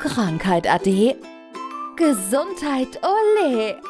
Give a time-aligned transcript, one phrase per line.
[0.00, 1.16] Krankheit ade.
[1.96, 3.80] Gesundheit ole.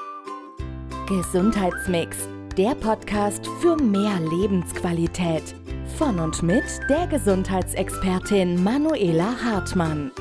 [1.08, 5.42] Gesundheitsmix, der Podcast für mehr Lebensqualität.
[5.98, 10.12] Von und mit der Gesundheitsexpertin Manuela Hartmann.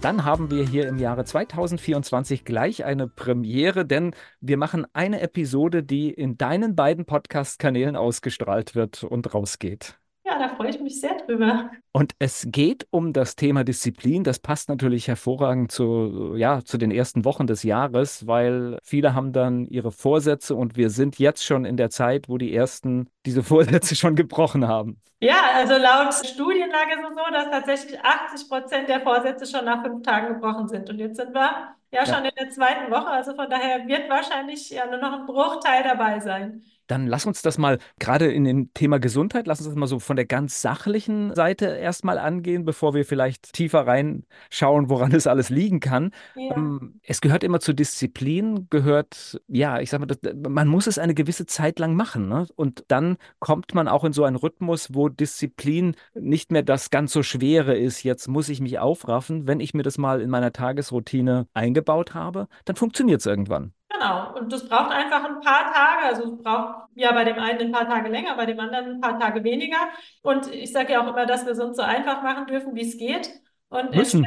[0.00, 5.82] Dann haben wir hier im Jahre 2024 gleich eine Premiere, denn wir machen eine Episode,
[5.82, 9.98] die in deinen beiden Podcast-Kanälen ausgestrahlt wird und rausgeht.
[10.26, 11.70] Ja, da freue ich mich sehr drüber.
[11.92, 14.24] Und es geht um das Thema Disziplin.
[14.24, 19.32] Das passt natürlich hervorragend zu, ja, zu den ersten Wochen des Jahres, weil viele haben
[19.32, 23.42] dann ihre Vorsätze und wir sind jetzt schon in der Zeit, wo die ersten diese
[23.42, 25.00] Vorsätze schon gebrochen haben.
[25.20, 29.82] Ja, also laut Studienlage ist es so, dass tatsächlich 80 Prozent der Vorsätze schon nach
[29.82, 30.88] fünf Tagen gebrochen sind.
[30.90, 32.30] Und jetzt sind wir ja schon ja.
[32.30, 33.08] in der zweiten Woche.
[33.08, 36.62] Also von daher wird wahrscheinlich ja nur noch ein Bruchteil dabei sein.
[36.86, 39.98] Dann lass uns das mal gerade in dem Thema Gesundheit, lass uns das mal so
[39.98, 45.50] von der ganz sachlichen Seite erstmal angehen, bevor wir vielleicht tiefer reinschauen, woran es alles
[45.50, 46.12] liegen kann.
[46.36, 46.56] Ja.
[46.56, 50.16] Ähm, es gehört immer zur Disziplin, gehört, ja, ich sag mal,
[50.48, 52.28] man muss es eine gewisse Zeit lang machen.
[52.28, 52.46] Ne?
[52.54, 57.12] Und dann kommt man auch in so einen Rhythmus, wo Disziplin nicht mehr das ganz
[57.12, 58.02] so Schwere ist.
[58.02, 59.46] Jetzt muss ich mich aufraffen.
[59.46, 63.72] Wenn ich mir das mal in meiner Tagesroutine eingebaut habe, dann funktioniert es irgendwann.
[63.88, 64.34] Genau.
[64.36, 66.04] Und das braucht einfach ein paar Tage.
[66.04, 69.00] Also es braucht ja bei dem einen ein paar Tage länger, bei dem anderen ein
[69.00, 69.78] paar Tage weniger.
[70.22, 72.82] Und ich sage ja auch immer, dass wir es uns so einfach machen dürfen, wie
[72.82, 73.30] es geht.
[73.68, 74.24] Und müssen.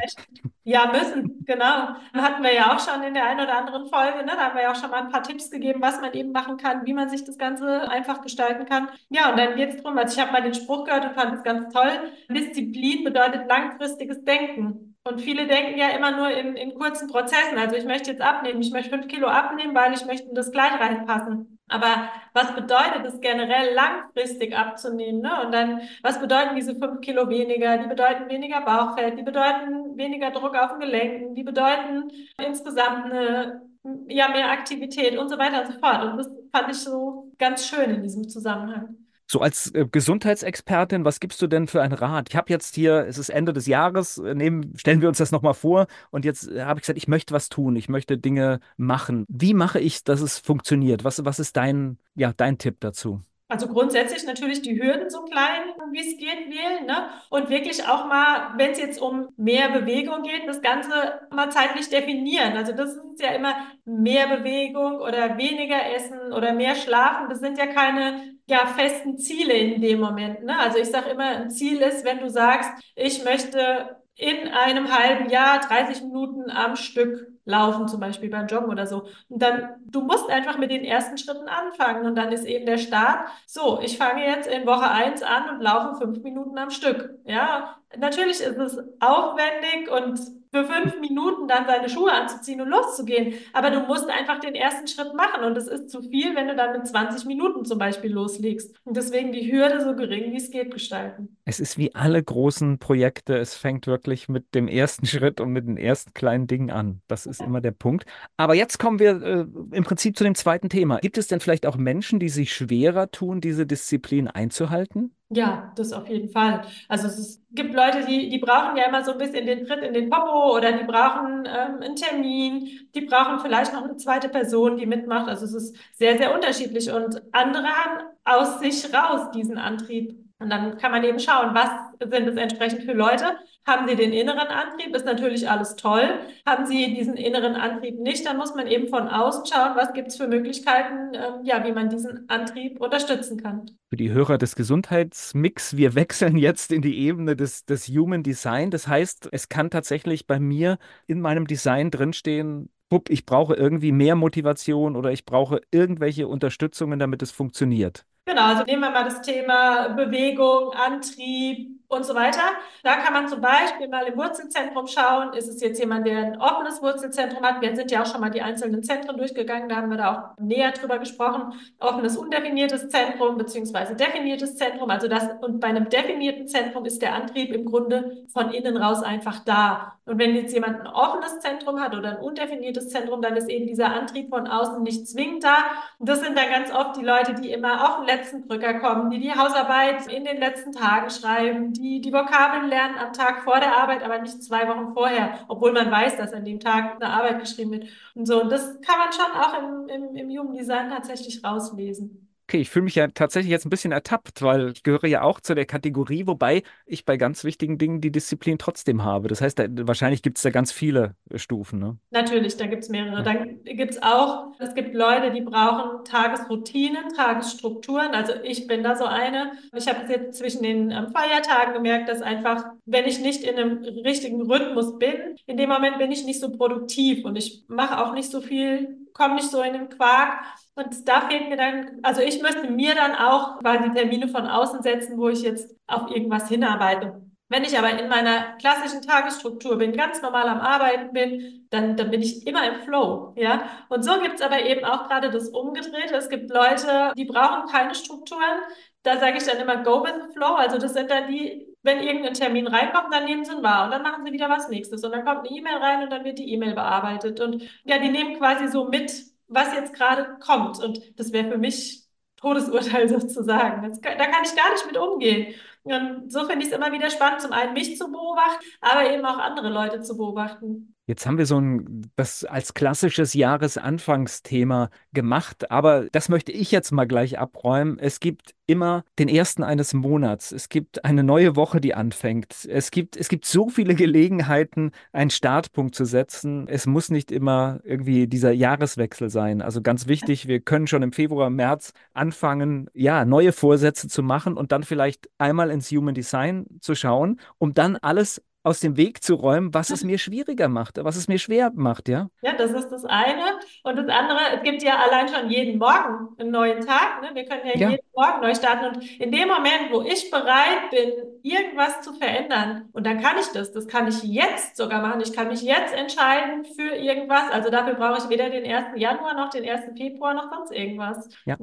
[0.64, 1.94] Ja, müssen, genau.
[2.12, 4.32] Hatten wir ja auch schon in der einen oder anderen Folge, ne?
[4.36, 6.58] Da haben wir ja auch schon mal ein paar Tipps gegeben, was man eben machen
[6.58, 8.88] kann, wie man sich das Ganze einfach gestalten kann.
[9.08, 11.34] Ja, und dann geht es darum, also ich habe mal den Spruch gehört und fand
[11.34, 11.90] es ganz toll.
[12.28, 14.90] Disziplin bedeutet langfristiges Denken.
[15.02, 17.56] Und viele denken ja immer nur in, in kurzen Prozessen.
[17.56, 20.52] Also ich möchte jetzt abnehmen, ich möchte fünf Kilo abnehmen, weil ich möchte in das
[20.52, 21.58] Kleid reinpassen.
[21.70, 25.20] Aber was bedeutet es generell langfristig abzunehmen?
[25.22, 25.44] Ne?
[25.44, 27.78] Und dann, was bedeuten diese fünf Kilo weniger?
[27.78, 32.10] Die bedeuten weniger Bauchfett, die bedeuten weniger Druck auf den Gelenken, die bedeuten
[32.44, 33.62] insgesamt eine,
[34.08, 36.02] ja, mehr Aktivität und so weiter und so fort.
[36.02, 38.96] Und das fand ich so ganz schön in diesem Zusammenhang.
[39.30, 42.26] So als äh, Gesundheitsexpertin, was gibst du denn für einen Rat?
[42.30, 45.30] Ich habe jetzt hier, es ist Ende des Jahres, äh, nehmen, stellen wir uns das
[45.30, 48.58] nochmal vor und jetzt äh, habe ich gesagt, ich möchte was tun, ich möchte Dinge
[48.76, 49.26] machen.
[49.28, 51.04] Wie mache ich, dass es funktioniert?
[51.04, 53.22] Was, was ist dein, ja, dein Tipp dazu?
[53.46, 56.86] Also grundsätzlich natürlich die Hürden so klein, wie es geht, wählen.
[56.86, 57.10] Ne?
[57.30, 61.88] Und wirklich auch mal, wenn es jetzt um mehr Bewegung geht, das Ganze mal zeitlich
[61.88, 62.56] definieren.
[62.56, 63.54] Also das ist ja immer
[63.84, 67.28] mehr Bewegung oder weniger Essen oder mehr Schlafen.
[67.28, 70.42] Das sind ja keine ja, festen Ziele in dem Moment.
[70.44, 70.58] Ne?
[70.58, 75.30] Also ich sage immer, ein Ziel ist, wenn du sagst, ich möchte in einem halben
[75.30, 79.06] Jahr 30 Minuten am Stück laufen, zum Beispiel beim Joggen oder so.
[79.28, 82.04] Und dann, du musst einfach mit den ersten Schritten anfangen.
[82.04, 85.62] Und dann ist eben der Start, so, ich fange jetzt in Woche 1 an und
[85.62, 87.18] laufe fünf Minuten am Stück.
[87.24, 90.20] Ja, natürlich ist es aufwendig und
[90.52, 93.34] für fünf Minuten dann seine Schuhe anzuziehen und loszugehen.
[93.52, 96.56] Aber du musst einfach den ersten Schritt machen und es ist zu viel, wenn du
[96.56, 98.74] dann mit 20 Minuten zum Beispiel loslegst.
[98.84, 101.36] Und deswegen die Hürde so gering wie es geht gestalten.
[101.44, 105.66] Es ist wie alle großen Projekte, es fängt wirklich mit dem ersten Schritt und mit
[105.66, 107.00] den ersten kleinen Dingen an.
[107.06, 108.04] Das ist immer der Punkt.
[108.36, 110.98] Aber jetzt kommen wir äh, im Prinzip zu dem zweiten Thema.
[110.98, 115.14] Gibt es denn vielleicht auch Menschen, die sich schwerer tun, diese Disziplin einzuhalten?
[115.32, 116.62] Ja, das auf jeden Fall.
[116.88, 119.80] Also es ist, gibt Leute, die, die brauchen ja immer so ein bisschen den Tritt
[119.84, 124.28] in den Popo oder die brauchen ähm, einen Termin, die brauchen vielleicht noch eine zweite
[124.28, 125.28] Person, die mitmacht.
[125.28, 126.90] Also es ist sehr, sehr unterschiedlich.
[126.90, 130.18] Und andere haben aus sich raus diesen Antrieb.
[130.40, 131.68] Und dann kann man eben schauen, was
[132.00, 133.36] sind es entsprechend für Leute.
[133.70, 136.18] Haben sie den inneren Antrieb, ist natürlich alles toll.
[136.44, 140.08] Haben sie diesen inneren Antrieb nicht, dann muss man eben von außen schauen, was gibt
[140.08, 143.70] es für Möglichkeiten, ähm, ja, wie man diesen Antrieb unterstützen kann.
[143.88, 148.72] Für die Hörer des Gesundheitsmix, wir wechseln jetzt in die Ebene des, des Human Design.
[148.72, 152.70] Das heißt, es kann tatsächlich bei mir in meinem Design drinstehen,
[153.08, 158.04] ich brauche irgendwie mehr Motivation oder ich brauche irgendwelche Unterstützungen, damit es funktioniert.
[158.26, 162.40] Genau, also nehmen wir mal das Thema Bewegung, Antrieb, und so weiter.
[162.82, 166.40] Da kann man zum Beispiel mal im Wurzelzentrum schauen, ist es jetzt jemand, der ein
[166.40, 167.60] offenes Wurzelzentrum hat?
[167.60, 170.40] Wir sind ja auch schon mal die einzelnen Zentren durchgegangen, da haben wir da auch
[170.40, 171.52] näher drüber gesprochen.
[171.80, 174.88] Offenes, undefiniertes Zentrum beziehungsweise definiertes Zentrum.
[174.88, 179.02] Also das, und bei einem definierten Zentrum ist der Antrieb im Grunde von innen raus
[179.02, 179.94] einfach da.
[180.06, 183.66] Und wenn jetzt jemand ein offenes Zentrum hat oder ein undefiniertes Zentrum, dann ist eben
[183.66, 185.56] dieser Antrieb von außen nicht zwingend da.
[185.98, 189.10] Und das sind dann ganz oft die Leute, die immer auf den letzten Drücker kommen,
[189.10, 193.58] die die Hausarbeit in den letzten Tagen schreiben, die die Vokabeln lernen am Tag vor
[193.60, 197.12] der Arbeit, aber nicht zwei Wochen vorher, obwohl man weiß, dass an dem Tag eine
[197.12, 197.86] Arbeit geschrieben wird.
[198.14, 202.29] Und so, und das kann man schon auch im, im, im Human Design tatsächlich rauslesen.
[202.50, 205.38] Okay, ich fühle mich ja tatsächlich jetzt ein bisschen ertappt, weil ich gehöre ja auch
[205.38, 209.28] zu der Kategorie, wobei ich bei ganz wichtigen Dingen die Disziplin trotzdem habe.
[209.28, 211.78] Das heißt, da, wahrscheinlich gibt es da ganz viele äh, Stufen.
[211.78, 211.96] Ne?
[212.10, 213.18] Natürlich, da gibt es mehrere.
[213.18, 213.22] Ja.
[213.22, 218.14] Dann gibt es auch, es gibt Leute, die brauchen Tagesroutinen, Tagesstrukturen.
[218.14, 219.52] Also ich bin da so eine.
[219.72, 223.84] Ich habe jetzt zwischen den ähm, Feiertagen gemerkt, dass einfach, wenn ich nicht in einem
[224.04, 228.12] richtigen Rhythmus bin, in dem Moment bin ich nicht so produktiv und ich mache auch
[228.12, 230.44] nicht so viel, komme nicht so in den Quark.
[230.74, 234.82] Und da fehlt mir dann, also ich möchte mir dann auch quasi Termine von außen
[234.82, 237.20] setzen, wo ich jetzt auf irgendwas hinarbeite.
[237.50, 242.08] Wenn ich aber in meiner klassischen Tagesstruktur bin, ganz normal am Arbeiten bin, dann, dann
[242.10, 243.34] bin ich immer im Flow.
[243.36, 243.64] Ja?
[243.88, 246.14] Und so gibt es aber eben auch gerade das Umgedrehte.
[246.14, 248.60] Es gibt Leute, die brauchen keine Strukturen.
[249.02, 250.54] Da sage ich dann immer Go with the Flow.
[250.54, 253.90] Also das sind dann die, wenn irgendein Termin reinkommt, dann nehmen sie ihn wahr und
[253.90, 255.02] dann machen sie wieder was nächstes.
[255.04, 257.40] Und dann kommt eine E-Mail rein und dann wird die E-Mail bearbeitet.
[257.40, 259.12] Und ja, die nehmen quasi so mit,
[259.48, 260.82] was jetzt gerade kommt.
[260.82, 262.04] Und das wäre für mich
[262.36, 263.88] Todesurteil sozusagen.
[263.88, 265.54] Das, da kann ich gar nicht mit umgehen.
[265.82, 269.24] Und so finde ich es immer wieder spannend, zum einen mich zu beobachten, aber eben
[269.24, 270.94] auch andere Leute zu beobachten.
[271.10, 276.92] Jetzt haben wir so ein, das als klassisches Jahresanfangsthema gemacht, aber das möchte ich jetzt
[276.92, 277.98] mal gleich abräumen.
[277.98, 280.52] Es gibt immer den ersten eines Monats.
[280.52, 282.64] Es gibt eine neue Woche, die anfängt.
[282.70, 286.68] Es gibt, es gibt so viele Gelegenheiten, einen Startpunkt zu setzen.
[286.68, 289.62] Es muss nicht immer irgendwie dieser Jahreswechsel sein.
[289.62, 294.56] Also ganz wichtig, wir können schon im Februar, März anfangen, ja, neue Vorsätze zu machen
[294.56, 299.22] und dann vielleicht einmal ins Human Design zu schauen, um dann alles aus dem Weg
[299.22, 302.28] zu räumen, was es mir schwieriger macht, was es mir schwer macht, ja?
[302.42, 303.58] Ja, das ist das eine.
[303.84, 307.22] Und das andere, es gibt ja allein schon jeden Morgen einen neuen Tag.
[307.22, 307.30] Ne?
[307.34, 308.96] Wir können ja, ja, jeden Morgen neu starten.
[308.96, 311.12] Und in dem Moment, wo ich bereit bin,
[311.42, 315.20] irgendwas zu verändern, und dann kann ich das, das kann ich jetzt sogar machen.
[315.20, 317.50] Ich kann mich jetzt entscheiden für irgendwas.
[317.50, 318.88] Also dafür brauche ich weder den 1.
[318.96, 319.96] Januar noch den 1.
[319.96, 321.28] Februar noch sonst irgendwas.
[321.46, 321.56] Ja.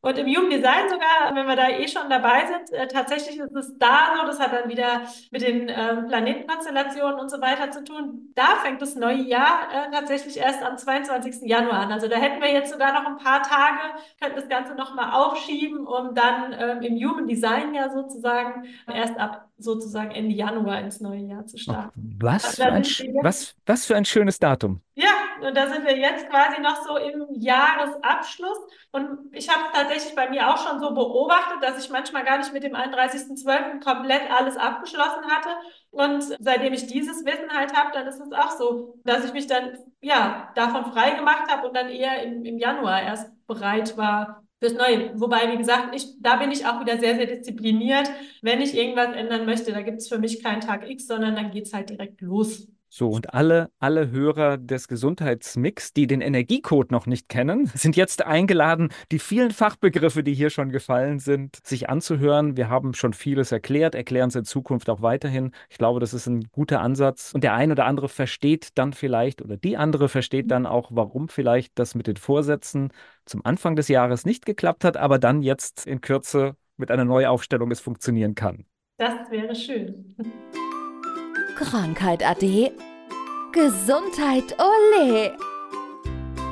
[0.00, 3.54] Und im Human Design sogar, wenn wir da eh schon dabei sind, äh, tatsächlich ist
[3.54, 7.70] es da so, das hat dann wieder mit den ähm, Planeten Planetenkonstellationen und so weiter
[7.70, 8.32] zu tun.
[8.34, 11.42] Da fängt das neue Jahr äh, tatsächlich erst am 22.
[11.42, 11.92] Januar an.
[11.92, 13.80] Also da hätten wir jetzt sogar noch ein paar Tage,
[14.20, 19.48] könnten das Ganze nochmal aufschieben, um dann ähm, im Human Design ja sozusagen erst ab
[19.58, 22.18] sozusagen Ende Januar ins neue Jahr zu starten.
[22.20, 22.84] was, also für ein,
[23.22, 24.82] was, was für ein schönes Datum.
[24.94, 25.08] Ja,
[25.40, 28.58] und da sind wir jetzt quasi noch so im Jahresabschluss.
[28.92, 32.52] Und ich habe tatsächlich bei mir auch schon so beobachtet, dass ich manchmal gar nicht
[32.52, 33.82] mit dem 31.12.
[33.82, 35.50] komplett alles abgeschlossen hatte.
[35.96, 39.46] Und seitdem ich dieses Wissen halt habe, dann ist es auch so, dass ich mich
[39.46, 44.42] dann ja davon frei gemacht habe und dann eher im, im Januar erst bereit war,
[44.58, 45.18] fürs Neue.
[45.18, 48.10] Wobei, wie gesagt, ich, da bin ich auch wieder sehr, sehr diszipliniert.
[48.42, 51.50] Wenn ich irgendwas ändern möchte, da gibt es für mich keinen Tag X, sondern dann
[51.50, 52.68] geht es halt direkt los.
[52.98, 58.24] So, und alle, alle Hörer des Gesundheitsmix, die den Energiecode noch nicht kennen, sind jetzt
[58.24, 62.56] eingeladen, die vielen Fachbegriffe, die hier schon gefallen sind, sich anzuhören.
[62.56, 65.50] Wir haben schon vieles erklärt, erklären es in Zukunft auch weiterhin.
[65.68, 67.34] Ich glaube, das ist ein guter Ansatz.
[67.34, 71.28] Und der eine oder andere versteht dann vielleicht, oder die andere versteht dann auch, warum
[71.28, 72.94] vielleicht das mit den Vorsätzen
[73.26, 77.70] zum Anfang des Jahres nicht geklappt hat, aber dann jetzt in Kürze mit einer Neuaufstellung
[77.70, 78.64] es funktionieren kann.
[78.96, 80.16] Das wäre schön.
[81.56, 82.70] Krankheit ade.
[83.52, 85.32] Gesundheit ole.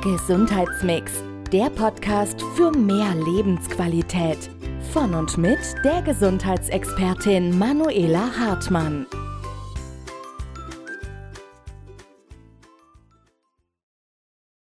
[0.01, 1.11] Gesundheitsmix,
[1.51, 4.49] der Podcast für mehr Lebensqualität.
[4.91, 9.05] Von und mit der Gesundheitsexpertin Manuela Hartmann.